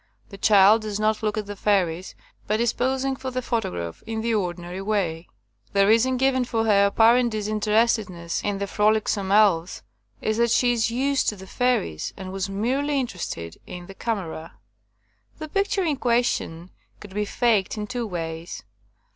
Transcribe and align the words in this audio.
The 0.29 0.37
child 0.39 0.81
does 0.81 0.99
not 0.99 1.21
look 1.21 1.37
at 1.37 1.45
the 1.45 1.55
fairies, 1.55 2.15
but 2.47 2.59
is 2.59 2.73
posing 2.73 3.15
for 3.15 3.29
the 3.29 3.43
pho 3.43 3.59
tograph 3.61 4.01
in 4.07 4.21
the 4.21 4.33
ordinary 4.33 4.81
way. 4.81 5.27
The 5.73 5.85
reason 5.85 6.17
given 6.17 6.43
for 6.43 6.65
her 6.65 6.87
apparent 6.87 7.29
disinterestedness 7.33 8.43
in 8.43 8.57
the 8.57 8.65
frolicsome 8.65 9.31
elves 9.31 9.83
is 10.19 10.37
that 10.37 10.49
she 10.49 10.71
is 10.73 10.89
used 10.89 11.29
to 11.29 11.35
the 11.35 11.45
fairies, 11.45 12.15
and 12.17 12.31
was 12.31 12.49
merely 12.49 12.99
interested 12.99 13.57
in 13.67 13.85
the 13.85 13.93
camera. 13.93 14.57
The 15.37 15.47
picture 15.47 15.83
in 15.83 15.97
question 15.97 16.71
could 16.99 17.13
be 17.13 17.23
'faked' 17.25 17.77
in 17.77 17.85
two 17.85 18.07
ways. 18.07 18.63